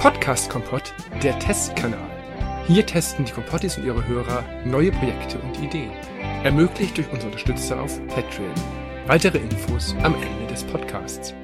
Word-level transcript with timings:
Podcast 0.00 0.48
Kompott, 0.48 0.94
der 1.22 1.38
Testkanal. 1.40 2.00
Hier 2.66 2.86
testen 2.86 3.26
die 3.26 3.32
Kompottis 3.32 3.76
und 3.76 3.84
ihre 3.84 4.08
Hörer 4.08 4.42
neue 4.64 4.92
Projekte 4.92 5.38
und 5.38 5.62
Ideen. 5.62 5.92
Ermöglicht 6.42 6.96
durch 6.96 7.06
unsere 7.12 7.26
Unterstützer 7.26 7.82
auf 7.82 8.00
Patreon. 8.06 8.54
Weitere 9.06 9.36
Infos 9.36 9.94
am 10.02 10.14
Ende 10.14 10.46
des 10.48 10.64
Podcasts. 10.64 11.34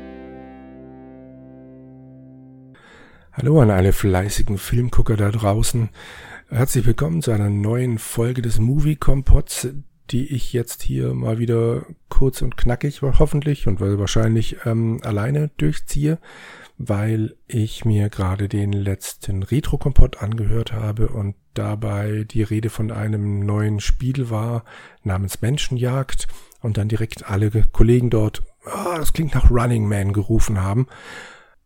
Hallo 3.35 3.61
an 3.61 3.71
alle 3.71 3.93
fleißigen 3.93 4.57
Filmgucker 4.57 5.19
da 5.19 5.31
draußen. 5.31 5.91
Herzlich 6.49 6.87
willkommen 6.87 7.21
zu 7.21 7.33
einer 7.33 7.51
neuen 7.51 7.99
Folge 7.99 8.41
des 8.41 8.59
Movie 8.59 8.97
Kompotts, 8.97 9.69
die 10.11 10.35
ich 10.35 10.55
jetzt 10.55 10.83
hier 10.83 11.13
mal 11.13 11.39
wieder 11.39 11.85
kurz 12.09 12.41
und 12.41 12.57
knackig 12.57 13.03
hoffentlich 13.03 13.67
und 13.67 13.81
wahrscheinlich 13.81 14.57
ähm, 14.65 15.01
alleine 15.03 15.51
durchziehe 15.59 16.17
weil 16.79 17.35
ich 17.47 17.85
mir 17.85 18.09
gerade 18.11 18.49
den 18.49 18.73
letzten 18.73 19.43
Retro-Kompott 19.43 20.23
angehört 20.23 20.73
habe 20.73 21.09
und 21.09 21.35
dabei 21.55 22.25
die 22.25 22.43
Rede 22.43 22.69
von 22.69 22.91
einem 22.91 23.41
neuen 23.41 23.81
Spiel 23.81 24.29
war 24.29 24.65
namens 25.03 25.41
Menschenjagd 25.41 26.29
und 26.61 26.77
dann 26.77 26.89
direkt 26.89 27.29
alle 27.31 27.51
Kollegen 27.73 28.11
dort, 28.11 28.43
ah, 28.65 28.99
das 28.99 29.13
klingt 29.13 29.35
nach 29.35 29.51
Running 29.51 29.89
Man 29.89 30.13
gerufen 30.13 30.61
haben 30.61 30.87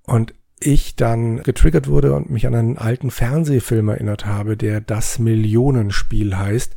und 0.04 0.34
ich 0.60 0.94
dann 0.94 1.42
getriggert 1.42 1.88
wurde 1.88 2.14
und 2.14 2.30
mich 2.30 2.46
an 2.46 2.54
einen 2.54 2.78
alten 2.78 3.10
Fernsehfilm 3.10 3.88
erinnert 3.88 4.26
habe, 4.26 4.56
der 4.56 4.80
das 4.80 5.18
Millionenspiel 5.18 6.36
heißt. 6.36 6.76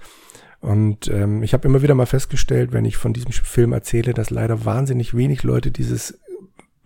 Und 0.62 1.09
ähm, 1.09 1.44
ich 1.44 1.54
habe 1.54 1.68
immer 1.68 1.81
wieder 1.81 1.94
mal 1.94 2.06
festgestellt, 2.06 2.72
wenn 2.72 2.86
ich 2.86 2.95
von 2.95 3.12
diesem 3.12 3.34
Film 3.34 3.73
erzähle, 3.73 4.14
dass 4.14 4.30
leider 4.30 4.64
wahnsinnig 4.64 5.14
wenig 5.14 5.44
Leute 5.44 5.72
dieses 5.72 6.22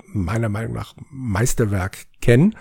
meiner 0.07 0.49
Meinung 0.49 0.73
nach 0.73 0.95
Meisterwerk 1.11 2.05
kennen. 2.21 2.55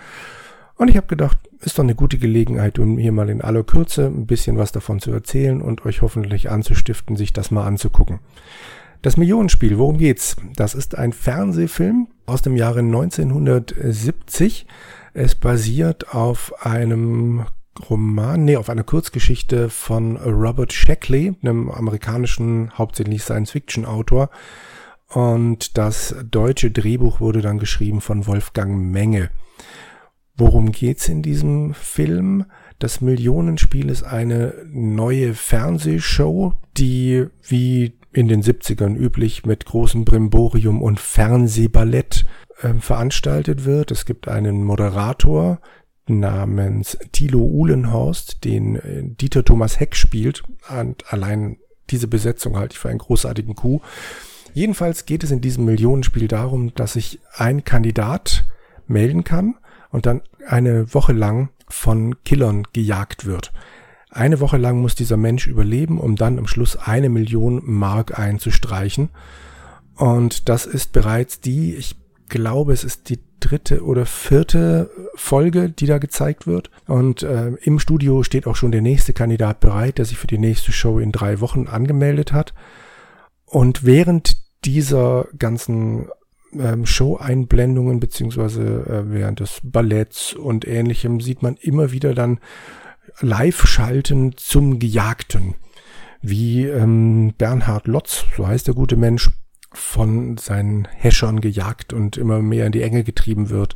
Und 0.75 0.89
ich 0.89 0.97
habe 0.97 1.07
gedacht, 1.07 1.39
ist 1.59 1.77
doch 1.77 1.83
eine 1.83 1.95
gute 1.95 2.17
Gelegenheit, 2.17 2.77
um 2.77 2.97
hier 2.97 3.11
mal 3.11 3.29
in 3.29 3.41
aller 3.41 3.63
Kürze 3.63 4.05
ein 4.05 4.27
bisschen 4.27 4.57
was 4.57 4.71
davon 4.71 4.99
zu 4.99 5.11
erzählen 5.11 5.61
und 5.61 5.85
euch 5.85 6.01
hoffentlich 6.01 6.51
anzustiften, 6.51 7.15
sich 7.15 7.33
das 7.33 7.49
mal 7.49 7.65
anzugucken. 7.65 8.19
Das 9.01 9.17
Millionenspiel, 9.17 9.77
worum 9.77 9.97
geht's? 9.97 10.35
Das 10.55 10.75
ist 10.75 10.97
ein 10.97 11.13
Fernsehfilm 11.13 12.07
aus 12.25 12.41
dem 12.41 12.55
Jahre 12.55 12.79
1970. 12.79 14.67
Es 15.13 15.35
basiert 15.35 16.13
auf 16.13 16.65
einem 16.65 17.45
Roman, 17.89 18.45
nee, 18.45 18.57
auf 18.57 18.69
einer 18.69 18.83
Kurzgeschichte 18.83 19.69
von 19.69 20.17
Robert 20.17 20.73
Shackley, 20.73 21.35
einem 21.41 21.69
amerikanischen, 21.69 22.71
hauptsächlich 22.77 23.23
Science-Fiction-Autor, 23.23 24.29
und 25.09 25.77
das 25.77 26.15
deutsche 26.29 26.71
Drehbuch 26.71 27.19
wurde 27.19 27.41
dann 27.41 27.59
geschrieben 27.59 28.01
von 28.01 28.27
Wolfgang 28.27 28.91
Menge. 28.91 29.29
Worum 30.35 30.71
geht's 30.71 31.07
in 31.09 31.23
diesem 31.23 31.73
Film? 31.73 32.45
Das 32.77 33.01
Millionenspiel 33.01 33.89
ist 33.89 34.03
eine 34.03 34.53
neue 34.71 35.33
Fernsehshow, 35.33 36.53
die 36.77 37.25
wie 37.41 37.97
in 38.13 38.27
den 38.27 38.43
70ern 38.43 38.95
üblich 38.95 39.45
mit 39.45 39.65
großem 39.65 40.05
Brimborium 40.05 40.81
und 40.81 40.99
Fernsehballett 40.99 42.25
äh, 42.61 42.73
veranstaltet 42.75 43.65
wird. 43.65 43.91
Es 43.91 44.05
gibt 44.05 44.27
einen 44.27 44.63
Moderator 44.63 45.59
namens 46.07 46.97
Thilo 47.11 47.39
Uhlenhorst, 47.39 48.43
den 48.43 48.75
äh, 48.75 49.03
Dieter 49.03 49.43
Thomas 49.43 49.79
Heck 49.79 49.95
spielt. 49.95 50.43
Und 50.69 51.11
allein 51.11 51.57
diese 51.89 52.07
Besetzung 52.07 52.57
halte 52.57 52.73
ich 52.73 52.79
für 52.79 52.89
einen 52.89 52.99
großartigen 52.99 53.55
Coup. 53.55 53.81
Jedenfalls 54.57 55.05
geht 55.05 55.23
es 55.23 55.29
in 55.29 55.39
diesem 55.39 55.65
Millionenspiel 55.65 56.27
darum, 56.27 56.73
dass 56.73 56.93
sich 56.93 57.19
ein 57.35 57.63
Kandidat 57.63 58.43
melden 58.87 59.23
kann 59.23 59.53
und 59.91 60.07
dann 60.07 60.23
eine 60.47 60.95
Woche 60.95 61.13
lang 61.13 61.49
von 61.69 62.15
Killern 62.23 62.63
gejagt 62.73 63.27
wird. 63.27 63.53
Eine 64.09 64.39
Woche 64.39 64.57
lang 64.57 64.81
muss 64.81 64.95
dieser 64.95 65.15
Mensch 65.15 65.45
überleben, 65.45 65.99
um 65.99 66.15
dann 66.15 66.39
am 66.39 66.47
Schluss 66.47 66.75
eine 66.75 67.09
Million 67.09 67.61
Mark 67.65 68.17
einzustreichen. 68.17 69.09
Und 69.93 70.49
das 70.49 70.65
ist 70.65 70.91
bereits 70.91 71.39
die, 71.39 71.75
ich 71.75 71.95
glaube, 72.27 72.73
es 72.73 72.83
ist 72.83 73.09
die 73.09 73.19
dritte 73.39 73.83
oder 73.83 74.07
vierte 74.07 74.89
Folge, 75.13 75.69
die 75.69 75.85
da 75.85 75.99
gezeigt 75.99 76.47
wird. 76.47 76.71
Und 76.87 77.21
äh, 77.21 77.49
im 77.61 77.77
Studio 77.77 78.23
steht 78.23 78.47
auch 78.47 78.55
schon 78.55 78.71
der 78.71 78.81
nächste 78.81 79.13
Kandidat 79.13 79.59
bereit, 79.59 79.99
der 79.99 80.05
sich 80.05 80.17
für 80.17 80.25
die 80.25 80.39
nächste 80.39 80.71
Show 80.71 80.97
in 80.97 81.11
drei 81.11 81.41
Wochen 81.41 81.67
angemeldet 81.67 82.33
hat. 82.33 82.55
Und 83.45 83.85
während 83.85 84.46
dieser 84.65 85.27
ganzen 85.37 86.09
ähm, 86.53 86.85
Show-Einblendungen 86.85 87.99
beziehungsweise 87.99 88.85
äh, 88.85 89.11
während 89.11 89.39
des 89.39 89.61
Balletts 89.63 90.33
und 90.33 90.67
ähnlichem 90.67 91.19
sieht 91.21 91.41
man 91.41 91.55
immer 91.57 91.91
wieder 91.91 92.13
dann 92.13 92.39
Live-Schalten 93.19 94.33
zum 94.37 94.79
Gejagten, 94.79 95.55
wie 96.21 96.65
ähm, 96.65 97.33
Bernhard 97.37 97.87
Lotz, 97.87 98.25
so 98.35 98.47
heißt 98.47 98.67
der 98.67 98.75
gute 98.75 98.95
Mensch, 98.95 99.29
von 99.73 100.37
seinen 100.37 100.87
Häschern 100.87 101.41
gejagt 101.41 101.93
und 101.93 102.17
immer 102.17 102.41
mehr 102.41 102.65
in 102.65 102.71
die 102.71 102.81
Enge 102.81 103.03
getrieben 103.03 103.49
wird. 103.49 103.75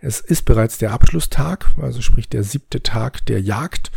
Es 0.00 0.20
ist 0.20 0.44
bereits 0.44 0.78
der 0.78 0.92
Abschlusstag, 0.92 1.70
also 1.80 2.02
sprich 2.02 2.28
der 2.28 2.44
siebte 2.44 2.82
Tag 2.82 3.24
der 3.26 3.40
Jagd. 3.40 3.90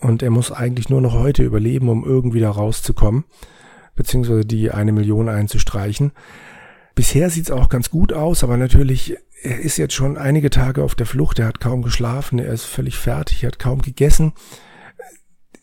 Und 0.00 0.22
er 0.22 0.30
muss 0.30 0.50
eigentlich 0.50 0.88
nur 0.88 1.00
noch 1.00 1.12
heute 1.12 1.44
überleben, 1.44 1.88
um 1.88 2.04
irgendwie 2.04 2.40
da 2.40 2.50
rauszukommen 2.50 3.24
beziehungsweise 3.98 4.46
die 4.46 4.70
eine 4.70 4.92
Million 4.92 5.28
einzustreichen. 5.28 6.12
Bisher 6.94 7.28
sieht's 7.28 7.50
auch 7.50 7.68
ganz 7.68 7.90
gut 7.90 8.12
aus, 8.12 8.42
aber 8.42 8.56
natürlich, 8.56 9.16
er 9.42 9.60
ist 9.60 9.76
jetzt 9.76 9.94
schon 9.94 10.16
einige 10.16 10.50
Tage 10.50 10.82
auf 10.82 10.94
der 10.94 11.06
Flucht, 11.06 11.38
er 11.38 11.46
hat 11.46 11.60
kaum 11.60 11.82
geschlafen, 11.82 12.38
er 12.38 12.52
ist 12.52 12.64
völlig 12.64 12.96
fertig, 12.96 13.42
er 13.42 13.48
hat 13.48 13.58
kaum 13.58 13.82
gegessen. 13.82 14.32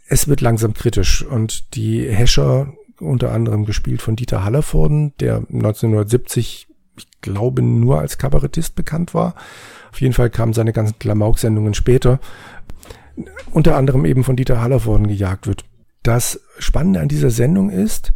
Es 0.07 0.28
wird 0.28 0.41
langsam 0.41 0.74
kritisch 0.74 1.24
und 1.24 1.75
die 1.75 2.07
Hescher, 2.07 2.74
unter 3.00 3.31
anderem 3.31 3.66
gespielt 3.66 4.01
von 4.01 4.16
Dieter 4.16 4.44
Hallervorden, 4.44 5.13
der 5.19 5.38
1970, 5.38 6.68
ich 6.97 7.22
glaube, 7.22 7.62
nur 7.62 8.00
als 8.00 8.18
Kabarettist 8.18 8.75
bekannt 8.75 9.13
war. 9.13 9.35
Auf 9.91 10.01
jeden 10.01 10.13
Fall 10.13 10.29
kamen 10.29 10.53
seine 10.53 10.74
ganzen 10.74 11.00
Klamauk-Sendungen 11.00 11.74
später. 11.74 12.19
Unter 13.51 13.78
anderem 13.78 14.06
eben 14.06 14.24
von 14.24 14.35
Dieter 14.35 14.62
Hallervorden 14.62 15.07
gejagt 15.07 15.47
wird. 15.47 15.66
Das 16.03 16.40
Spannende 16.60 17.00
an 17.00 17.08
dieser 17.08 17.30
Sendung 17.30 17.70
ist, 17.70 18.14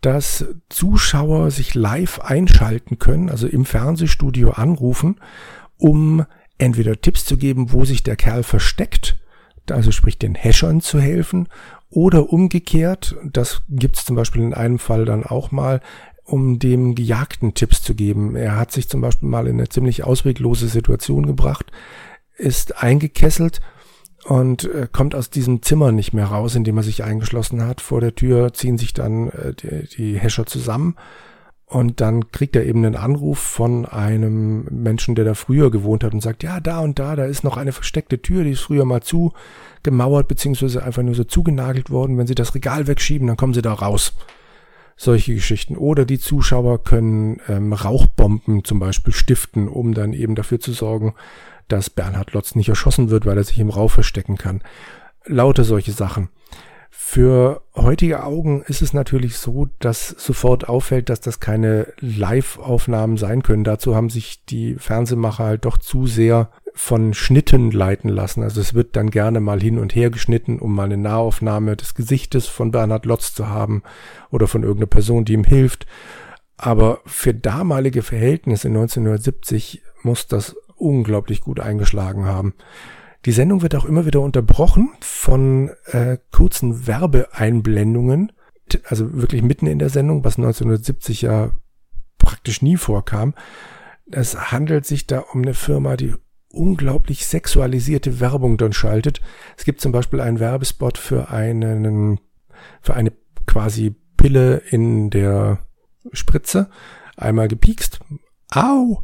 dass 0.00 0.44
Zuschauer 0.68 1.50
sich 1.50 1.74
live 1.74 2.20
einschalten 2.20 2.98
können, 2.98 3.30
also 3.30 3.46
im 3.46 3.64
Fernsehstudio 3.64 4.50
anrufen, 4.50 5.20
um 5.78 6.26
entweder 6.58 7.00
Tipps 7.00 7.24
zu 7.24 7.36
geben, 7.36 7.72
wo 7.72 7.84
sich 7.84 8.02
der 8.02 8.16
Kerl 8.16 8.42
versteckt, 8.42 9.18
also 9.70 9.92
sprich 9.92 10.18
den 10.18 10.34
Häschern 10.34 10.80
zu 10.80 11.00
helfen, 11.00 11.48
oder 11.88 12.32
umgekehrt, 12.32 13.16
das 13.24 13.62
gibt's 13.68 14.04
zum 14.04 14.16
Beispiel 14.16 14.42
in 14.42 14.54
einem 14.54 14.78
Fall 14.78 15.04
dann 15.04 15.24
auch 15.24 15.50
mal, 15.50 15.80
um 16.24 16.58
dem 16.58 16.94
Gejagten 16.94 17.54
Tipps 17.54 17.82
zu 17.82 17.94
geben. 17.94 18.34
Er 18.34 18.56
hat 18.56 18.72
sich 18.72 18.88
zum 18.88 19.00
Beispiel 19.00 19.28
mal 19.28 19.46
in 19.46 19.58
eine 19.58 19.68
ziemlich 19.68 20.04
ausweglose 20.04 20.68
Situation 20.68 21.26
gebracht, 21.26 21.70
ist 22.36 22.82
eingekesselt 22.82 23.60
und 24.24 24.64
äh, 24.64 24.88
kommt 24.90 25.14
aus 25.14 25.30
diesem 25.30 25.62
Zimmer 25.62 25.92
nicht 25.92 26.12
mehr 26.12 26.26
raus, 26.26 26.54
in 26.54 26.64
dem 26.64 26.76
er 26.76 26.82
sich 26.82 27.02
eingeschlossen 27.02 27.64
hat. 27.64 27.80
Vor 27.80 28.00
der 28.00 28.14
Tür 28.14 28.52
ziehen 28.54 28.78
sich 28.78 28.94
dann 28.94 29.30
äh, 29.30 29.54
die, 29.54 29.88
die 29.96 30.18
Häscher 30.18 30.46
zusammen 30.46 30.96
und 31.72 32.02
dann 32.02 32.30
kriegt 32.30 32.54
er 32.54 32.66
eben 32.66 32.84
einen 32.84 32.96
Anruf 32.96 33.38
von 33.38 33.86
einem 33.86 34.64
Menschen, 34.70 35.14
der 35.14 35.24
da 35.24 35.32
früher 35.32 35.70
gewohnt 35.70 36.04
hat 36.04 36.12
und 36.12 36.20
sagt, 36.20 36.42
ja, 36.42 36.60
da 36.60 36.80
und 36.80 36.98
da, 36.98 37.16
da 37.16 37.24
ist 37.24 37.44
noch 37.44 37.56
eine 37.56 37.72
versteckte 37.72 38.20
Tür, 38.20 38.44
die 38.44 38.50
ist 38.50 38.60
früher 38.60 38.84
mal 38.84 39.02
zugemauert, 39.02 40.28
beziehungsweise 40.28 40.82
einfach 40.82 41.02
nur 41.02 41.14
so 41.14 41.24
zugenagelt 41.24 41.88
worden. 41.88 42.18
Wenn 42.18 42.26
Sie 42.26 42.34
das 42.34 42.54
Regal 42.54 42.88
wegschieben, 42.88 43.26
dann 43.26 43.38
kommen 43.38 43.54
Sie 43.54 43.62
da 43.62 43.72
raus. 43.72 44.12
Solche 44.96 45.34
Geschichten. 45.34 45.76
Oder 45.76 46.04
die 46.04 46.18
Zuschauer 46.18 46.84
können 46.84 47.40
ähm, 47.48 47.72
Rauchbomben 47.72 48.64
zum 48.64 48.78
Beispiel 48.78 49.14
stiften, 49.14 49.66
um 49.66 49.94
dann 49.94 50.12
eben 50.12 50.34
dafür 50.34 50.60
zu 50.60 50.72
sorgen, 50.72 51.14
dass 51.68 51.90
Bernhard 51.90 52.32
Lotz 52.32 52.54
nicht 52.54 52.68
erschossen 52.68 53.10
wird, 53.10 53.26
weil 53.26 53.36
er 53.36 53.44
sich 53.44 53.58
im 53.58 53.70
Rauch 53.70 53.90
verstecken 53.90 54.36
kann. 54.36 54.62
Lauter 55.24 55.64
solche 55.64 55.92
Sachen. 55.92 56.28
Für 56.94 57.62
heutige 57.74 58.22
Augen 58.22 58.62
ist 58.66 58.82
es 58.82 58.92
natürlich 58.92 59.38
so, 59.38 59.68
dass 59.78 60.08
sofort 60.08 60.68
auffällt, 60.68 61.08
dass 61.08 61.20
das 61.20 61.40
keine 61.40 61.86
Live-Aufnahmen 62.00 63.16
sein 63.16 63.42
können. 63.42 63.64
Dazu 63.64 63.94
haben 63.94 64.10
sich 64.10 64.44
die 64.44 64.76
Fernsehmacher 64.76 65.44
halt 65.44 65.64
doch 65.64 65.78
zu 65.78 66.06
sehr 66.06 66.50
von 66.74 67.14
Schnitten 67.14 67.70
leiten 67.70 68.08
lassen. 68.08 68.42
Also 68.42 68.60
es 68.60 68.74
wird 68.74 68.96
dann 68.96 69.10
gerne 69.10 69.40
mal 69.40 69.60
hin 69.60 69.78
und 69.78 69.94
her 69.94 70.10
geschnitten, 70.10 70.58
um 70.58 70.74
mal 70.74 70.84
eine 70.84 70.96
Nahaufnahme 70.96 71.76
des 71.76 71.94
Gesichtes 71.94 72.46
von 72.46 72.70
Bernhard 72.70 73.04
Lotz 73.04 73.34
zu 73.34 73.48
haben 73.48 73.82
oder 74.30 74.46
von 74.46 74.62
irgendeiner 74.62 74.86
Person, 74.86 75.24
die 75.24 75.34
ihm 75.34 75.44
hilft. 75.44 75.86
Aber 76.56 77.00
für 77.04 77.34
damalige 77.34 78.02
Verhältnisse 78.02 78.68
1970 78.68 79.82
muss 80.02 80.26
das 80.26 80.56
unglaublich 80.82 81.40
gut 81.40 81.60
eingeschlagen 81.60 82.24
haben. 82.24 82.54
Die 83.24 83.32
Sendung 83.32 83.62
wird 83.62 83.74
auch 83.76 83.84
immer 83.84 84.04
wieder 84.04 84.20
unterbrochen 84.20 84.90
von 85.00 85.70
äh, 85.86 86.18
kurzen 86.32 86.86
Werbeeinblendungen, 86.86 88.32
also 88.84 89.14
wirklich 89.14 89.42
mitten 89.42 89.66
in 89.66 89.78
der 89.78 89.90
Sendung, 89.90 90.24
was 90.24 90.38
1970 90.38 91.22
ja 91.22 91.52
praktisch 92.18 92.62
nie 92.62 92.76
vorkam. 92.76 93.34
Es 94.10 94.50
handelt 94.50 94.86
sich 94.86 95.06
da 95.06 95.20
um 95.20 95.42
eine 95.42 95.54
Firma, 95.54 95.96
die 95.96 96.14
unglaublich 96.48 97.26
sexualisierte 97.26 98.20
Werbung 98.20 98.58
dann 98.58 98.72
schaltet. 98.72 99.20
Es 99.56 99.64
gibt 99.64 99.80
zum 99.80 99.92
Beispiel 99.92 100.20
einen 100.20 100.40
Werbespot 100.40 100.98
für 100.98 101.30
einen, 101.30 102.20
für 102.80 102.94
eine 102.94 103.12
quasi 103.46 103.94
Pille 104.16 104.58
in 104.70 105.10
der 105.10 105.58
Spritze. 106.12 106.70
Einmal 107.16 107.48
gepiekst. 107.48 108.00
Au! 108.50 109.02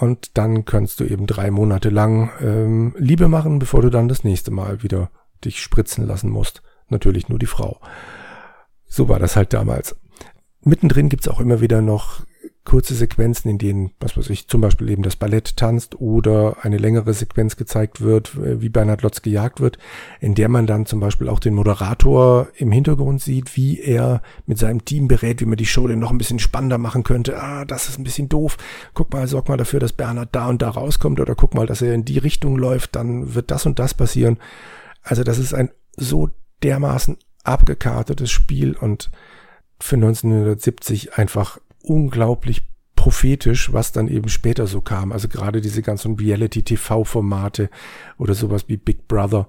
Und 0.00 0.38
dann 0.38 0.64
kannst 0.64 0.98
du 1.00 1.04
eben 1.04 1.26
drei 1.26 1.50
Monate 1.50 1.90
lang 1.90 2.30
ähm, 2.40 2.94
Liebe 2.96 3.28
machen, 3.28 3.58
bevor 3.58 3.82
du 3.82 3.90
dann 3.90 4.08
das 4.08 4.24
nächste 4.24 4.50
Mal 4.50 4.82
wieder 4.82 5.10
dich 5.44 5.60
spritzen 5.60 6.06
lassen 6.06 6.30
musst. 6.30 6.62
Natürlich 6.88 7.28
nur 7.28 7.38
die 7.38 7.44
Frau. 7.44 7.80
So 8.86 9.10
war 9.10 9.18
das 9.18 9.36
halt 9.36 9.52
damals. 9.52 9.94
Mittendrin 10.62 11.10
gibt's 11.10 11.28
auch 11.28 11.38
immer 11.38 11.60
wieder 11.60 11.82
noch 11.82 12.22
kurze 12.64 12.94
Sequenzen, 12.94 13.50
in 13.50 13.58
denen, 13.58 13.90
was 14.00 14.16
weiß 14.16 14.28
ich, 14.30 14.46
zum 14.46 14.60
Beispiel 14.60 14.90
eben 14.90 15.02
das 15.02 15.16
Ballett 15.16 15.56
tanzt 15.56 16.00
oder 16.00 16.58
eine 16.62 16.76
längere 16.76 17.14
Sequenz 17.14 17.56
gezeigt 17.56 18.00
wird, 18.02 18.32
wie 18.36 18.68
Bernhard 18.68 19.02
Lotz 19.02 19.22
gejagt 19.22 19.60
wird, 19.60 19.78
in 20.20 20.34
der 20.34 20.48
man 20.48 20.66
dann 20.66 20.84
zum 20.84 21.00
Beispiel 21.00 21.28
auch 21.28 21.40
den 21.40 21.54
Moderator 21.54 22.48
im 22.56 22.70
Hintergrund 22.70 23.22
sieht, 23.22 23.56
wie 23.56 23.80
er 23.80 24.22
mit 24.46 24.58
seinem 24.58 24.84
Team 24.84 25.08
berät, 25.08 25.40
wie 25.40 25.46
man 25.46 25.56
die 25.56 25.66
Show 25.66 25.88
denn 25.88 25.98
noch 25.98 26.10
ein 26.10 26.18
bisschen 26.18 26.38
spannender 26.38 26.78
machen 26.78 27.02
könnte. 27.02 27.42
Ah, 27.42 27.64
das 27.64 27.88
ist 27.88 27.98
ein 27.98 28.04
bisschen 28.04 28.28
doof. 28.28 28.58
Guck 28.92 29.12
mal, 29.12 29.26
sorg 29.26 29.48
mal 29.48 29.56
dafür, 29.56 29.80
dass 29.80 29.94
Bernhard 29.94 30.28
da 30.32 30.48
und 30.48 30.60
da 30.60 30.68
rauskommt 30.68 31.18
oder 31.18 31.34
guck 31.34 31.54
mal, 31.54 31.66
dass 31.66 31.82
er 31.82 31.94
in 31.94 32.04
die 32.04 32.18
Richtung 32.18 32.56
läuft, 32.56 32.94
dann 32.94 33.34
wird 33.34 33.50
das 33.50 33.64
und 33.64 33.78
das 33.78 33.94
passieren. 33.94 34.38
Also 35.02 35.24
das 35.24 35.38
ist 35.38 35.54
ein 35.54 35.70
so 35.96 36.28
dermaßen 36.62 37.16
abgekartetes 37.42 38.30
Spiel 38.30 38.76
und 38.76 39.10
für 39.80 39.96
1970 39.96 41.14
einfach 41.14 41.58
unglaublich 41.82 42.62
prophetisch, 42.96 43.72
was 43.72 43.92
dann 43.92 44.08
eben 44.08 44.28
später 44.28 44.66
so 44.66 44.80
kam. 44.80 45.12
Also 45.12 45.28
gerade 45.28 45.60
diese 45.60 45.82
ganzen 45.82 46.16
Reality-TV-Formate 46.16 47.70
oder 48.18 48.34
sowas 48.34 48.64
wie 48.68 48.76
Big 48.76 49.08
Brother. 49.08 49.48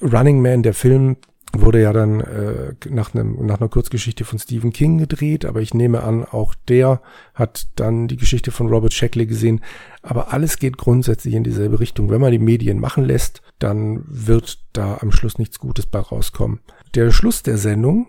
Running 0.00 0.42
Man, 0.42 0.64
der 0.64 0.74
Film, 0.74 1.16
wurde 1.52 1.82
ja 1.82 1.92
dann 1.92 2.20
äh, 2.20 2.74
nach, 2.88 3.14
einem, 3.14 3.44
nach 3.46 3.60
einer 3.60 3.68
Kurzgeschichte 3.68 4.24
von 4.24 4.38
Stephen 4.38 4.72
King 4.72 4.98
gedreht, 4.98 5.44
aber 5.44 5.60
ich 5.60 5.74
nehme 5.74 6.02
an, 6.02 6.24
auch 6.24 6.54
der 6.68 7.02
hat 7.34 7.68
dann 7.76 8.08
die 8.08 8.16
Geschichte 8.16 8.50
von 8.50 8.68
Robert 8.68 8.92
Shackley 8.92 9.26
gesehen. 9.26 9.60
Aber 10.02 10.32
alles 10.32 10.58
geht 10.58 10.78
grundsätzlich 10.78 11.34
in 11.34 11.44
dieselbe 11.44 11.78
Richtung. 11.78 12.10
Wenn 12.10 12.20
man 12.20 12.32
die 12.32 12.38
Medien 12.38 12.80
machen 12.80 13.04
lässt, 13.04 13.42
dann 13.58 14.04
wird 14.08 14.64
da 14.72 14.98
am 15.00 15.12
Schluss 15.12 15.38
nichts 15.38 15.58
Gutes 15.58 15.86
bei 15.86 16.00
rauskommen. 16.00 16.60
Der 16.94 17.10
Schluss 17.10 17.42
der 17.42 17.58
Sendung 17.58 18.08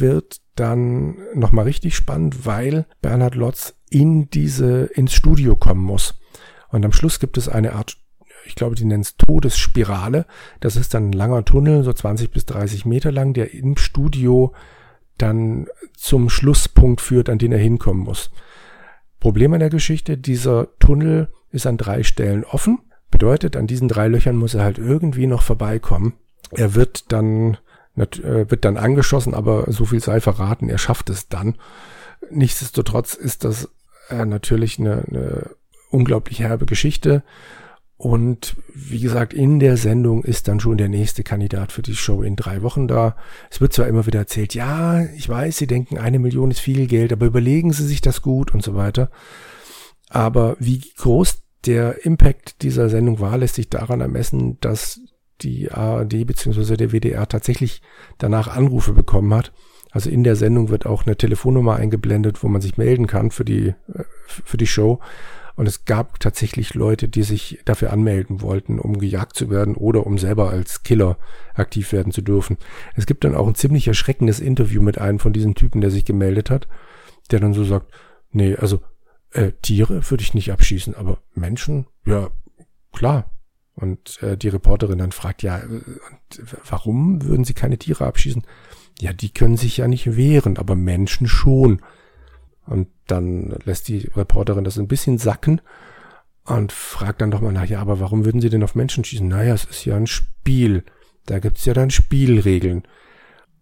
wird 0.00 0.40
dann 0.54 1.16
nochmal 1.34 1.64
richtig 1.64 1.96
spannend, 1.96 2.44
weil 2.46 2.86
Bernhard 3.00 3.34
Lotz 3.34 3.74
in 3.90 4.28
diese, 4.30 4.84
ins 4.84 5.12
Studio 5.12 5.56
kommen 5.56 5.82
muss. 5.82 6.18
Und 6.68 6.84
am 6.84 6.92
Schluss 6.92 7.20
gibt 7.20 7.36
es 7.36 7.48
eine 7.48 7.74
Art, 7.74 7.96
ich 8.46 8.54
glaube, 8.54 8.74
die 8.74 8.84
nennen 8.84 9.02
es 9.02 9.16
Todesspirale. 9.16 10.26
Das 10.60 10.76
ist 10.76 10.94
dann 10.94 11.10
ein 11.10 11.12
langer 11.12 11.44
Tunnel, 11.44 11.84
so 11.84 11.92
20 11.92 12.30
bis 12.30 12.46
30 12.46 12.86
Meter 12.86 13.12
lang, 13.12 13.34
der 13.34 13.54
im 13.54 13.76
Studio 13.76 14.52
dann 15.18 15.66
zum 15.94 16.30
Schlusspunkt 16.30 17.00
führt, 17.00 17.28
an 17.28 17.38
den 17.38 17.52
er 17.52 17.58
hinkommen 17.58 18.02
muss. 18.02 18.30
Problem 19.20 19.52
an 19.52 19.60
der 19.60 19.70
Geschichte, 19.70 20.18
dieser 20.18 20.76
Tunnel 20.78 21.28
ist 21.50 21.66
an 21.66 21.76
drei 21.76 22.02
Stellen 22.02 22.44
offen. 22.44 22.80
Bedeutet, 23.10 23.56
an 23.56 23.66
diesen 23.66 23.88
drei 23.88 24.08
Löchern 24.08 24.36
muss 24.36 24.54
er 24.54 24.64
halt 24.64 24.78
irgendwie 24.78 25.26
noch 25.26 25.42
vorbeikommen. 25.42 26.14
Er 26.50 26.74
wird 26.74 27.12
dann 27.12 27.58
wird 27.94 28.64
dann 28.64 28.76
angeschossen, 28.76 29.34
aber 29.34 29.70
so 29.70 29.84
viel 29.84 30.00
sei 30.00 30.20
verraten, 30.20 30.68
er 30.68 30.78
schafft 30.78 31.10
es 31.10 31.28
dann. 31.28 31.56
Nichtsdestotrotz 32.30 33.14
ist 33.14 33.44
das 33.44 33.68
äh, 34.08 34.24
natürlich 34.24 34.78
eine, 34.78 35.04
eine 35.08 35.50
unglaublich 35.90 36.40
herbe 36.40 36.66
Geschichte. 36.66 37.22
Und 37.96 38.56
wie 38.74 38.98
gesagt, 38.98 39.32
in 39.32 39.60
der 39.60 39.76
Sendung 39.76 40.24
ist 40.24 40.48
dann 40.48 40.58
schon 40.58 40.76
der 40.76 40.88
nächste 40.88 41.22
Kandidat 41.22 41.70
für 41.70 41.82
die 41.82 41.94
Show 41.94 42.22
in 42.22 42.34
drei 42.34 42.62
Wochen 42.62 42.88
da. 42.88 43.14
Es 43.48 43.60
wird 43.60 43.72
zwar 43.72 43.86
immer 43.86 44.06
wieder 44.06 44.18
erzählt, 44.18 44.54
ja, 44.54 45.04
ich 45.16 45.28
weiß, 45.28 45.56
Sie 45.58 45.68
denken, 45.68 45.98
eine 45.98 46.18
Million 46.18 46.50
ist 46.50 46.58
viel 46.58 46.88
Geld, 46.88 47.12
aber 47.12 47.26
überlegen 47.26 47.72
Sie 47.72 47.86
sich 47.86 48.00
das 48.00 48.20
gut 48.20 48.52
und 48.52 48.64
so 48.64 48.74
weiter. 48.74 49.08
Aber 50.08 50.56
wie 50.58 50.80
groß 50.96 51.42
der 51.64 52.04
Impact 52.04 52.62
dieser 52.62 52.88
Sendung 52.88 53.20
war, 53.20 53.38
lässt 53.38 53.54
sich 53.54 53.70
daran 53.70 54.00
ermessen, 54.00 54.58
dass 54.60 55.00
die 55.42 55.70
ARD 55.70 56.26
bzw. 56.26 56.76
der 56.76 56.92
WDR 56.92 57.28
tatsächlich 57.28 57.82
danach 58.18 58.48
Anrufe 58.48 58.92
bekommen 58.92 59.34
hat. 59.34 59.52
Also 59.90 60.08
in 60.08 60.24
der 60.24 60.36
Sendung 60.36 60.70
wird 60.70 60.86
auch 60.86 61.04
eine 61.04 61.16
Telefonnummer 61.16 61.76
eingeblendet, 61.76 62.42
wo 62.42 62.48
man 62.48 62.62
sich 62.62 62.78
melden 62.78 63.06
kann 63.06 63.30
für 63.30 63.44
die, 63.44 63.68
äh, 63.68 64.04
für 64.26 64.56
die 64.56 64.66
Show. 64.66 65.00
Und 65.54 65.68
es 65.68 65.84
gab 65.84 66.18
tatsächlich 66.18 66.72
Leute, 66.74 67.08
die 67.08 67.22
sich 67.22 67.60
dafür 67.66 67.92
anmelden 67.92 68.40
wollten, 68.40 68.78
um 68.78 68.98
gejagt 68.98 69.36
zu 69.36 69.50
werden 69.50 69.74
oder 69.74 70.06
um 70.06 70.16
selber 70.16 70.48
als 70.48 70.82
Killer 70.82 71.18
aktiv 71.54 71.92
werden 71.92 72.10
zu 72.10 72.22
dürfen. 72.22 72.56
Es 72.94 73.04
gibt 73.04 73.24
dann 73.24 73.34
auch 73.34 73.46
ein 73.46 73.54
ziemlich 73.54 73.86
erschreckendes 73.86 74.40
Interview 74.40 74.80
mit 74.80 74.98
einem 74.98 75.18
von 75.18 75.34
diesen 75.34 75.54
Typen, 75.54 75.82
der 75.82 75.90
sich 75.90 76.06
gemeldet 76.06 76.48
hat, 76.48 76.68
der 77.30 77.40
dann 77.40 77.52
so 77.52 77.64
sagt, 77.64 77.92
nee, 78.30 78.56
also 78.56 78.80
äh, 79.32 79.52
Tiere 79.60 80.10
würde 80.10 80.22
ich 80.22 80.32
nicht 80.32 80.52
abschießen, 80.52 80.94
aber 80.94 81.18
Menschen, 81.34 81.86
ja, 82.06 82.30
klar, 82.92 83.30
und 83.74 84.22
äh, 84.22 84.36
die 84.36 84.48
Reporterin 84.48 84.98
dann 84.98 85.12
fragt, 85.12 85.42
ja, 85.42 85.58
äh, 85.58 85.80
warum 86.68 87.22
würden 87.22 87.44
Sie 87.44 87.54
keine 87.54 87.78
Tiere 87.78 88.06
abschießen? 88.06 88.42
Ja, 89.00 89.12
die 89.12 89.32
können 89.32 89.56
sich 89.56 89.78
ja 89.78 89.88
nicht 89.88 90.16
wehren, 90.16 90.58
aber 90.58 90.76
Menschen 90.76 91.26
schon. 91.26 91.80
Und 92.66 92.88
dann 93.06 93.56
lässt 93.64 93.88
die 93.88 94.10
Reporterin 94.14 94.64
das 94.64 94.78
ein 94.78 94.88
bisschen 94.88 95.18
sacken 95.18 95.60
und 96.44 96.72
fragt 96.72 97.20
dann 97.20 97.30
doch 97.30 97.40
mal 97.40 97.52
nach, 97.52 97.66
ja, 97.66 97.80
aber 97.80 98.00
warum 98.00 98.24
würden 98.24 98.40
Sie 98.40 98.50
denn 98.50 98.62
auf 98.62 98.74
Menschen 98.74 99.04
schießen? 99.04 99.26
Naja, 99.26 99.54
es 99.54 99.64
ist 99.64 99.84
ja 99.84 99.96
ein 99.96 100.06
Spiel. 100.06 100.84
Da 101.26 101.38
gibt's 101.38 101.64
ja 101.64 101.72
dann 101.72 101.90
Spielregeln. 101.90 102.82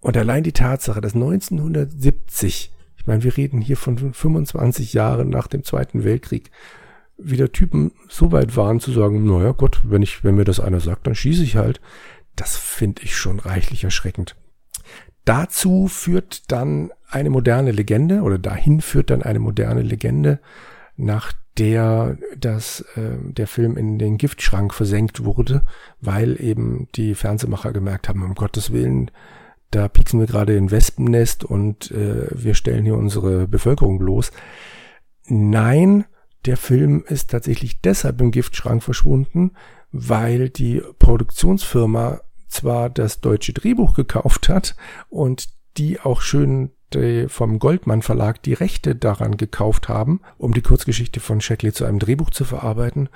Und 0.01 0.17
allein 0.17 0.43
die 0.43 0.53
Tatsache, 0.53 1.01
dass 1.01 1.15
1970, 1.15 2.73
ich 2.97 3.07
meine, 3.07 3.23
wir 3.23 3.37
reden 3.37 3.61
hier 3.61 3.77
von 3.77 4.13
25 4.13 4.95
Jahren 4.95 5.29
nach 5.29 5.47
dem 5.47 5.63
Zweiten 5.63 6.05
Weltkrieg, 6.05 6.51
wieder 7.23 7.53
Typen 7.53 7.93
so 8.09 8.33
weit 8.33 8.57
waren 8.57 8.81
zu 8.81 8.93
sagen, 8.93 9.25
naja 9.25 9.53
Gott, 9.53 9.81
wenn 9.85 10.03
ich, 10.03 10.25
wenn 10.25 10.37
mir 10.37 10.45
das 10.45 10.61
einer 10.61 10.81
sagt, 10.81 11.07
dann 11.07 11.15
schieße 11.15 11.43
ich 11.43 11.57
halt. 11.57 11.81
Das 12.37 12.57
finde 12.57 13.03
ich 13.03 13.17
schon 13.17 13.39
reichlich 13.39 13.85
erschreckend. 13.85 14.37
Dazu 15.25 15.89
führt 15.89 16.51
dann 16.51 16.91
eine 17.09 17.31
moderne 17.31 17.73
Legende 17.73 18.23
oder 18.23 18.39
dahin 18.39 18.81
führt 18.81 19.11
dann 19.11 19.23
eine 19.23 19.39
moderne 19.39 19.83
Legende, 19.83 20.41
nach 20.97 21.33
der 21.59 22.17
das, 22.39 22.81
äh, 22.97 23.17
der 23.23 23.47
Film 23.47 23.77
in 23.77 23.99
den 23.99 24.17
Giftschrank 24.17 24.73
versenkt 24.73 25.25
wurde, 25.25 25.63
weil 26.01 26.41
eben 26.41 26.89
die 26.95 27.15
Fernsehmacher 27.15 27.73
gemerkt 27.73 28.09
haben, 28.09 28.23
um 28.23 28.35
Gottes 28.35 28.73
Willen, 28.73 29.11
da 29.71 29.89
pieksen 29.89 30.21
wir 30.21 30.27
gerade 30.27 30.57
in 30.57 30.71
Wespennest 30.71 31.45
und 31.45 31.91
äh, 31.91 32.29
wir 32.31 32.55
stellen 32.55 32.85
hier 32.85 32.97
unsere 32.97 33.47
Bevölkerung 33.47 33.99
bloß. 33.99 34.33
Nein, 35.27 36.07
der 36.47 36.57
Film 36.57 37.05
ist 37.07 37.31
tatsächlich 37.31 37.81
deshalb 37.81 38.21
im 38.21 38.31
Giftschrank 38.31 38.83
verschwunden, 38.83 39.53
weil 39.93 40.49
die 40.49 40.83
Produktionsfirma 40.99 42.21
zwar 42.49 42.91
das 42.91 43.21
deutsche 43.21 43.53
Drehbuch 43.53 43.95
gekauft 43.95 44.49
hat 44.49 44.77
und 45.09 45.49
die 45.77 46.01
auch 46.01 46.21
schön 46.21 46.71
die 46.93 47.29
vom 47.29 47.59
Goldmann 47.61 48.03
Verlag 48.03 48.43
die 48.43 48.55
Rechte 48.55 48.97
daran 48.97 49.37
gekauft 49.37 49.89
haben, 49.89 50.21
um 50.39 50.53
die 50.53 50.63
Kurzgeschichte 50.63 51.21
von 51.21 51.41
Shackley 51.41 51.73
zu 51.73 51.85
einem 51.85 52.01
Drehbuch 52.01 52.31
zu 52.31 52.45
verarbeiten. 52.45 53.09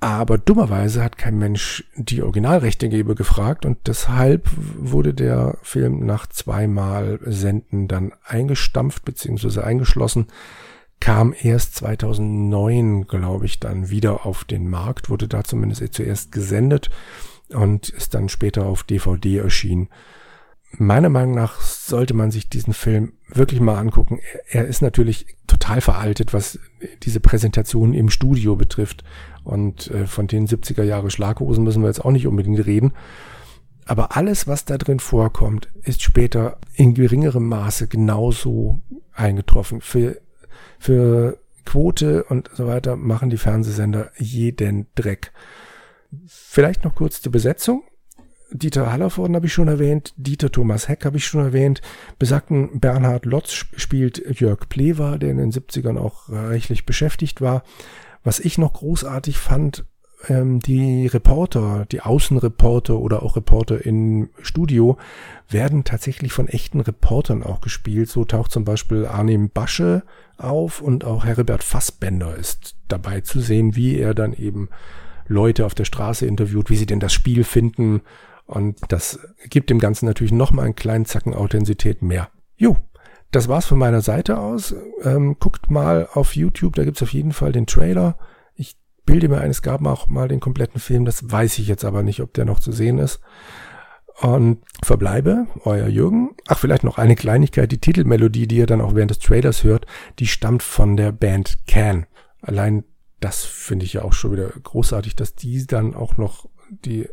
Aber 0.00 0.38
dummerweise 0.38 1.02
hat 1.02 1.18
kein 1.18 1.38
Mensch 1.38 1.84
die 1.96 2.22
Originalrechtegeber 2.22 3.14
gefragt 3.14 3.66
und 3.66 3.78
deshalb 3.86 4.48
wurde 4.56 5.12
der 5.12 5.58
Film 5.62 6.06
nach 6.06 6.28
zweimal 6.28 7.18
Senden 7.24 7.88
dann 7.88 8.12
eingestampft 8.24 9.04
bzw. 9.04 9.60
eingeschlossen 9.60 10.26
kam 11.00 11.34
erst 11.38 11.76
2009, 11.76 13.06
glaube 13.06 13.46
ich, 13.46 13.60
dann 13.60 13.90
wieder 13.90 14.26
auf 14.26 14.44
den 14.44 14.68
Markt, 14.68 15.10
wurde 15.10 15.28
da 15.28 15.44
zumindest 15.44 15.94
zuerst 15.94 16.32
gesendet 16.32 16.90
und 17.50 17.88
ist 17.88 18.14
dann 18.14 18.28
später 18.28 18.66
auf 18.66 18.82
DVD 18.82 19.38
erschienen. 19.38 19.88
Meiner 20.72 21.08
Meinung 21.08 21.34
nach 21.34 21.60
sollte 21.60 22.12
man 22.12 22.30
sich 22.30 22.50
diesen 22.50 22.74
Film 22.74 23.14
wirklich 23.28 23.60
mal 23.60 23.78
angucken. 23.78 24.20
Er 24.50 24.66
ist 24.66 24.82
natürlich 24.82 25.38
total 25.46 25.80
veraltet, 25.80 26.34
was 26.34 26.58
diese 27.02 27.20
Präsentation 27.20 27.94
im 27.94 28.10
Studio 28.10 28.54
betrifft. 28.54 29.02
Und 29.44 29.90
äh, 29.90 30.06
von 30.06 30.26
den 30.26 30.46
70er 30.46 30.82
Jahre 30.82 31.10
Schlaghosen 31.10 31.64
müssen 31.64 31.82
wir 31.82 31.88
jetzt 31.88 32.04
auch 32.04 32.10
nicht 32.10 32.26
unbedingt 32.26 32.66
reden. 32.66 32.92
Aber 33.86 34.14
alles, 34.14 34.46
was 34.46 34.66
da 34.66 34.76
drin 34.76 35.00
vorkommt, 35.00 35.70
ist 35.82 36.02
später 36.02 36.58
in 36.74 36.92
geringerem 36.92 37.48
Maße 37.48 37.88
genauso 37.88 38.80
eingetroffen. 39.14 39.80
Für 39.80 40.20
für 40.78 41.38
Quote 41.64 42.24
und 42.24 42.50
so 42.54 42.66
weiter 42.66 42.96
machen 42.96 43.30
die 43.30 43.36
Fernsehsender 43.36 44.10
jeden 44.16 44.86
Dreck. 44.94 45.32
Vielleicht 46.26 46.84
noch 46.84 46.94
kurz 46.94 47.20
die 47.20 47.28
Besetzung. 47.28 47.82
Dieter 48.50 48.90
Hallervorden 48.90 49.36
habe 49.36 49.46
ich 49.46 49.52
schon 49.52 49.68
erwähnt, 49.68 50.14
Dieter 50.16 50.50
Thomas 50.50 50.88
Heck 50.88 51.04
habe 51.04 51.18
ich 51.18 51.26
schon 51.26 51.44
erwähnt, 51.44 51.82
besagten 52.18 52.80
Bernhard 52.80 53.26
Lotz 53.26 53.52
spielt 53.52 54.40
Jörg 54.40 54.70
Plewa, 54.70 55.18
der 55.18 55.30
in 55.30 55.36
den 55.36 55.52
70ern 55.52 55.98
auch 55.98 56.30
reichlich 56.30 56.86
beschäftigt 56.86 57.42
war. 57.42 57.62
Was 58.24 58.40
ich 58.40 58.56
noch 58.56 58.72
großartig 58.72 59.36
fand, 59.36 59.84
ähm, 60.26 60.60
die 60.60 61.06
Reporter, 61.06 61.86
die 61.90 62.00
Außenreporter 62.00 62.98
oder 62.98 63.22
auch 63.22 63.36
Reporter 63.36 63.84
im 63.84 64.30
Studio 64.42 64.96
werden 65.48 65.84
tatsächlich 65.84 66.32
von 66.32 66.48
echten 66.48 66.80
Reportern 66.80 67.42
auch 67.42 67.60
gespielt. 67.60 68.08
So 68.08 68.24
taucht 68.24 68.50
zum 68.50 68.64
Beispiel 68.64 69.06
Arnim 69.06 69.50
Basche 69.50 70.02
auf 70.36 70.80
und 70.80 71.04
auch 71.04 71.24
Herbert 71.24 71.62
Fassbender 71.62 72.36
ist 72.36 72.76
dabei 72.88 73.20
zu 73.20 73.40
sehen, 73.40 73.76
wie 73.76 73.98
er 73.98 74.14
dann 74.14 74.32
eben 74.32 74.68
Leute 75.26 75.66
auf 75.66 75.74
der 75.74 75.84
Straße 75.84 76.26
interviewt, 76.26 76.70
wie 76.70 76.76
sie 76.76 76.86
denn 76.86 77.00
das 77.00 77.12
Spiel 77.12 77.44
finden. 77.44 78.00
Und 78.46 78.78
das 78.88 79.20
gibt 79.50 79.70
dem 79.70 79.78
Ganzen 79.78 80.06
natürlich 80.06 80.32
nochmal 80.32 80.64
einen 80.64 80.76
kleinen 80.76 81.04
Zacken 81.04 81.34
Authentizität 81.34 82.02
mehr. 82.02 82.30
Jo, 82.56 82.76
das 83.30 83.46
war's 83.46 83.66
von 83.66 83.78
meiner 83.78 84.00
Seite 84.00 84.38
aus. 84.38 84.74
Ähm, 85.04 85.36
guckt 85.38 85.70
mal 85.70 86.08
auf 86.12 86.34
YouTube, 86.34 86.74
da 86.76 86.84
gibt's 86.84 87.02
auf 87.02 87.12
jeden 87.12 87.32
Fall 87.32 87.52
den 87.52 87.66
Trailer. 87.66 88.16
Bilde 89.08 89.30
mir 89.30 89.40
ein, 89.40 89.50
es 89.50 89.62
gab 89.62 89.84
auch 89.86 90.08
mal 90.08 90.28
den 90.28 90.38
kompletten 90.38 90.80
Film, 90.80 91.06
das 91.06 91.30
weiß 91.30 91.58
ich 91.60 91.66
jetzt 91.66 91.84
aber 91.84 92.02
nicht, 92.02 92.20
ob 92.20 92.34
der 92.34 92.44
noch 92.44 92.60
zu 92.60 92.72
sehen 92.72 92.98
ist. 92.98 93.20
Und 94.20 94.58
verbleibe, 94.82 95.46
euer 95.64 95.86
Jürgen. 95.86 96.34
Ach, 96.46 96.58
vielleicht 96.58 96.84
noch 96.84 96.98
eine 96.98 97.16
Kleinigkeit. 97.16 97.72
Die 97.72 97.80
Titelmelodie, 97.80 98.46
die 98.46 98.56
ihr 98.56 98.66
dann 98.66 98.82
auch 98.82 98.94
während 98.94 99.10
des 99.10 99.20
Trailers 99.20 99.64
hört, 99.64 99.86
die 100.18 100.26
stammt 100.26 100.62
von 100.62 100.98
der 100.98 101.12
Band 101.12 101.66
Can. 101.66 102.06
Allein 102.42 102.84
das 103.20 103.44
finde 103.44 103.86
ich 103.86 103.94
ja 103.94 104.02
auch 104.02 104.12
schon 104.12 104.32
wieder 104.32 104.48
großartig, 104.48 105.16
dass 105.16 105.34
die 105.34 105.66
dann 105.66 105.94
auch 105.94 106.18
noch 106.18 106.46
die 106.68 107.08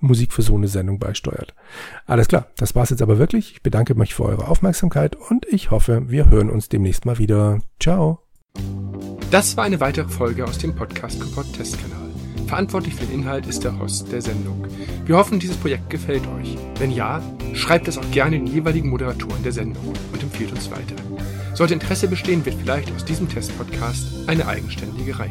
Musik 0.00 0.32
für 0.32 0.42
so 0.42 0.56
eine 0.56 0.66
Sendung 0.66 0.98
beisteuert. 0.98 1.54
Alles 2.06 2.26
klar, 2.26 2.48
das 2.56 2.74
war's 2.74 2.90
jetzt 2.90 3.02
aber 3.02 3.18
wirklich. 3.18 3.52
Ich 3.52 3.62
bedanke 3.62 3.94
mich 3.94 4.14
für 4.14 4.24
eure 4.24 4.48
Aufmerksamkeit 4.48 5.14
und 5.14 5.46
ich 5.46 5.70
hoffe, 5.70 6.10
wir 6.10 6.30
hören 6.30 6.50
uns 6.50 6.68
demnächst 6.68 7.06
mal 7.06 7.18
wieder. 7.18 7.60
Ciao. 7.78 8.22
Das 9.32 9.56
war 9.56 9.64
eine 9.64 9.80
weitere 9.80 10.10
Folge 10.10 10.44
aus 10.44 10.58
dem 10.58 10.74
Podcast 10.74 11.18
Kompott 11.18 11.50
Testkanal. 11.54 12.10
Verantwortlich 12.48 12.94
für 12.94 13.06
den 13.06 13.20
Inhalt 13.20 13.46
ist 13.46 13.64
der 13.64 13.78
Host 13.78 14.12
der 14.12 14.20
Sendung. 14.20 14.66
Wir 15.06 15.16
hoffen, 15.16 15.38
dieses 15.38 15.56
Projekt 15.56 15.88
gefällt 15.88 16.26
euch. 16.26 16.58
Wenn 16.78 16.90
ja, 16.90 17.22
schreibt 17.54 17.88
es 17.88 17.96
auch 17.96 18.10
gerne 18.10 18.36
den 18.36 18.46
jeweiligen 18.46 18.90
Moderatoren 18.90 19.42
der 19.42 19.52
Sendung 19.52 19.94
und 20.12 20.22
empfiehlt 20.22 20.52
uns 20.52 20.70
weiter. 20.70 20.96
Sollte 21.54 21.72
Interesse 21.72 22.08
bestehen, 22.08 22.44
wird 22.44 22.56
vielleicht 22.56 22.94
aus 22.94 23.06
diesem 23.06 23.26
Testpodcast 23.26 24.28
eine 24.28 24.46
eigenständige 24.46 25.18
Reihe. 25.18 25.30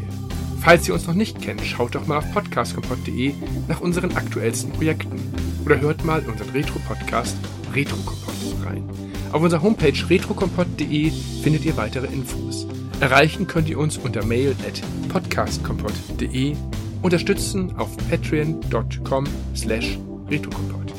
Falls 0.62 0.88
ihr 0.88 0.96
uns 0.96 1.06
noch 1.06 1.14
nicht 1.14 1.40
kennt, 1.40 1.62
schaut 1.62 1.94
doch 1.94 2.08
mal 2.08 2.18
auf 2.18 2.32
podcastkompott.de 2.34 3.36
nach 3.68 3.82
unseren 3.82 4.16
aktuellsten 4.16 4.72
Projekten 4.72 5.20
oder 5.64 5.80
hört 5.80 6.04
mal 6.04 6.22
unseren 6.22 6.50
Retro-Podcast 6.50 7.38
Retrokompott 7.74 8.36
rein. 8.66 8.84
Auf 9.32 9.42
unserer 9.42 9.62
Homepage 9.62 9.94
retrokompott.de 10.10 11.12
findet 11.42 11.66
ihr 11.66 11.78
weitere 11.78 12.08
Infos. 12.08 12.68
Erreichen 13.00 13.48
könnt 13.48 13.70
ihr 13.70 13.80
uns 13.80 13.98
unter 13.98 14.26
mail 14.26 14.56
at 14.68 14.82
podcastkompott.de 15.10 16.56
unterstützen 17.02 17.74
auf 17.78 17.90
patreon.com 18.10 19.26
slash 19.56 19.98
retrokompott. 20.30 20.94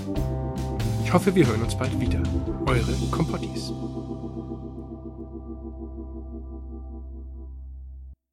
Ich 1.04 1.12
hoffe, 1.12 1.34
wir 1.34 1.46
hören 1.46 1.62
uns 1.62 1.76
bald 1.76 1.98
wieder. 2.00 2.22
Eure 2.66 2.92
Kompottis. 3.10 3.72